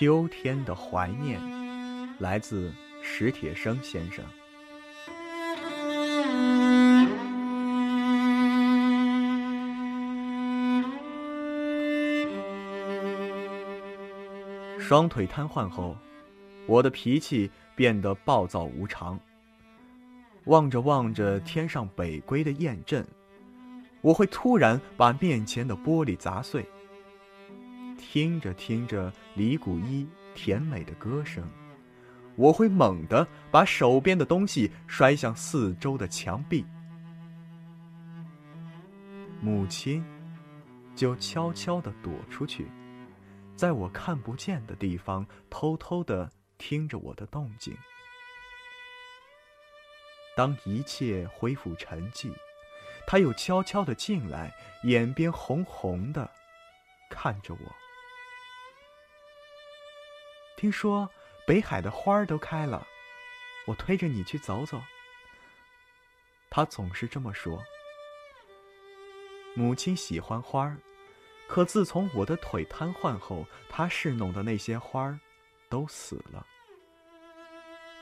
[0.00, 1.38] 秋天的怀念，
[2.20, 4.24] 来自史铁生先生。
[14.78, 15.94] 双腿瘫痪后，
[16.66, 19.20] 我的脾气变得暴躁无常。
[20.46, 23.06] 望着望着天上北归的雁阵，
[24.00, 26.64] 我会突然把面前的玻璃砸碎。
[28.00, 31.48] 听着听着李谷一甜美的歌声，
[32.34, 36.64] 我会猛地把手边的东西摔向四周的墙壁。
[39.40, 40.04] 母亲
[40.96, 42.66] 就悄悄地躲出去，
[43.54, 47.76] 在我看不见的地方偷偷地听着我的动静。
[50.36, 52.32] 当一切恢复沉寂，
[53.06, 54.52] 他又悄悄地进来，
[54.84, 56.30] 眼边红红的，
[57.10, 57.89] 看着我。
[60.60, 61.08] 听说
[61.46, 62.86] 北海的花儿都开了，
[63.66, 64.78] 我推着你去走走。
[66.50, 67.58] 他总是这么说。
[69.54, 70.76] 母亲喜欢花儿，
[71.48, 75.18] 可自从我的腿瘫痪后，她侍弄的那些花儿
[75.70, 76.46] 都死了。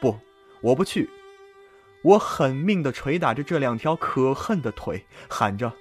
[0.00, 0.18] 不，
[0.60, 1.08] 我不去！
[2.02, 5.72] 我狠命的捶打着这两条可恨的腿，喊着：“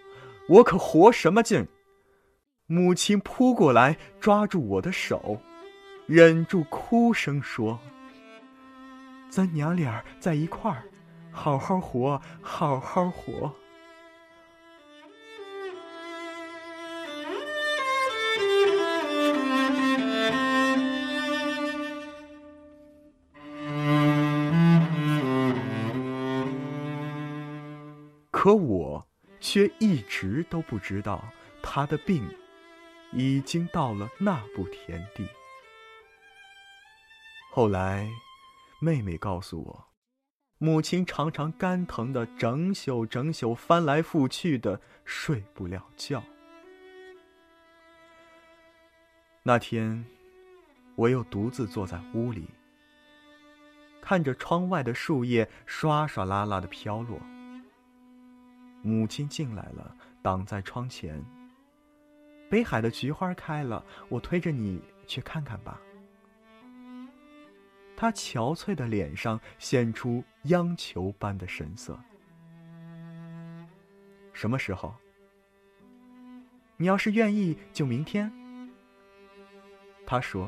[0.47, 1.67] 我可活什么劲？”
[2.69, 5.41] 母亲扑过来，抓住我的手。
[6.08, 7.77] 忍住哭声说
[9.30, 10.86] ：“咱娘俩在一块儿，
[11.31, 13.53] 好好活，好好活。”
[28.31, 29.05] 可我
[29.41, 31.22] 却一直都不知道，
[31.61, 32.23] 他的病
[33.11, 35.28] 已经到了那步田地。
[37.57, 38.07] 后来，
[38.79, 39.88] 妹妹告诉我，
[40.59, 46.23] 母亲常常肝疼的整宿整宿翻来覆去的睡不了觉。
[49.41, 50.06] 那天，
[50.95, 52.47] 我又独自坐在屋里，
[54.01, 57.19] 看着窗外的树叶刷刷啦啦的飘落。
[58.84, 61.25] 母亲进来了，挡在窗前。
[62.51, 65.81] 北海的菊花开了，我推着你去看看吧。
[67.97, 72.00] 他憔悴的脸上现出央求般的神色。
[74.34, 74.94] 什么时候？
[76.78, 78.31] 你要是愿意，就明天。
[80.06, 80.47] 他说：“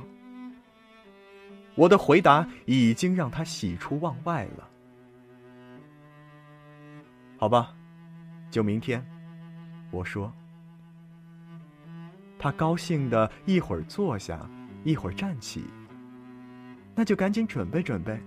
[1.74, 4.70] 我的回答已经让他喜出望外了。”
[7.36, 7.76] 好吧，
[8.52, 9.04] 就明天。
[9.90, 10.32] 我说。
[12.38, 14.48] 他高兴的一会儿坐下，
[14.84, 15.66] 一会儿站起。
[16.96, 18.20] 那就赶紧准备准备。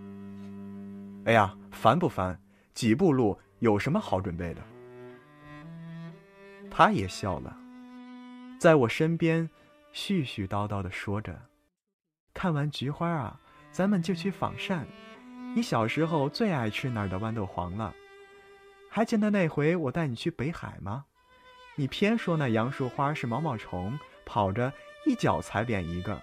[1.24, 2.40] 哎呀，烦不烦？
[2.74, 4.62] 几步路有什么好准备的？
[6.70, 7.54] 他也笑了，
[8.58, 9.48] 在我身边
[9.92, 11.38] 絮絮叨叨的说着
[12.32, 13.38] ：“看完菊花啊，
[13.70, 14.86] 咱们就去仿膳。
[15.54, 17.94] 你小时候最爱吃那儿的豌豆黄了。
[18.88, 21.04] 还记得那回我带你去北海吗？
[21.76, 24.72] 你偏说那杨树花是毛毛虫，跑着
[25.06, 26.20] 一脚踩扁一个。”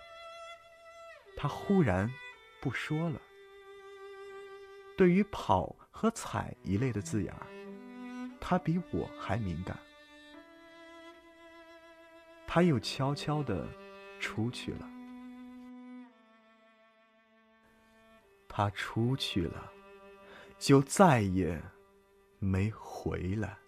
[1.38, 2.12] 他忽然。
[2.60, 3.22] 不说了。
[4.98, 7.34] 对于“跑”和“踩”一类的字眼，
[8.42, 9.78] 他比我还敏感。
[12.48, 13.68] 他又悄悄的
[14.20, 14.90] 出去了。
[18.48, 19.72] 他出去了，
[20.58, 21.62] 就再也
[22.40, 23.59] 没回来。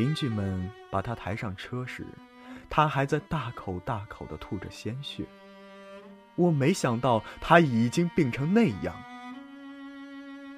[0.00, 2.06] 邻居们把他抬上车时，
[2.70, 5.26] 他还在大口大口的吐着鲜血。
[6.36, 8.94] 我没想到他已经病成那样。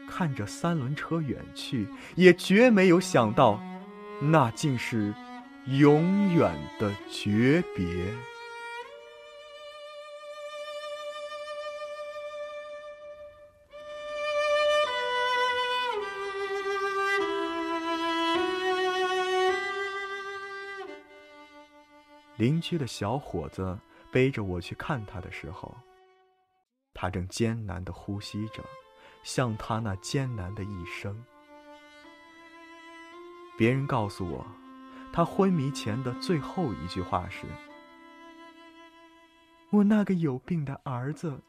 [0.09, 3.61] 看着三轮车远去，也绝没有想到，
[4.21, 5.13] 那竟是
[5.67, 8.07] 永远的诀别。
[22.43, 23.79] 邻居的小伙子
[24.11, 25.73] 背着我去看他的时候，
[26.93, 28.65] 他正艰难的呼吸着，
[29.23, 31.25] 像他那艰难的一生。
[33.57, 34.45] 别人告诉我，
[35.13, 37.47] 他昏迷前的最后一句话是
[39.71, 41.41] ：“我那个有病的儿子，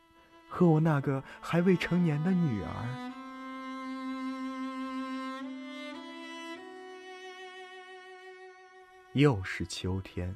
[0.47, 3.11] 和我那个还未成年的女儿。”
[9.13, 10.35] 又是秋天，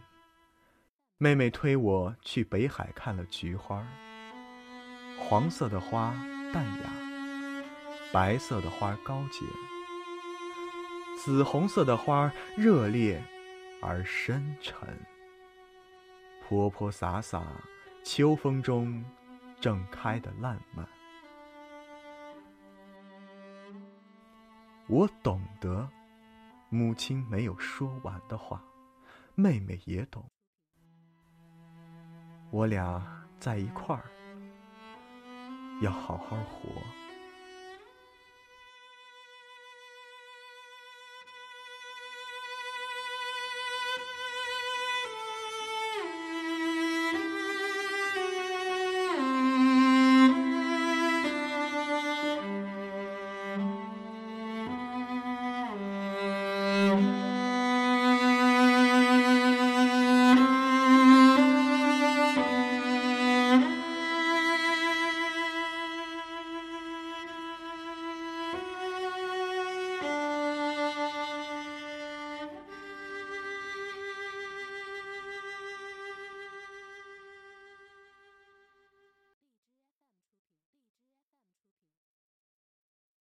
[1.20, 3.84] 妹妹推我去北海看了菊花。
[5.20, 6.14] 黄色的花
[6.54, 6.92] 淡雅，
[8.14, 9.44] 白色的花高洁，
[11.20, 13.20] 紫红色的花热烈
[13.82, 14.88] 而深沉。
[16.48, 17.44] 泼泼洒洒，
[18.04, 19.04] 秋风中
[19.60, 20.88] 正开的烂漫。
[24.88, 25.90] 我懂得。
[26.70, 28.62] 母亲没有说完的话，
[29.36, 30.30] 妹妹也懂。
[32.50, 33.06] 我俩
[33.40, 34.04] 在一块儿，
[35.82, 36.70] 要好好活。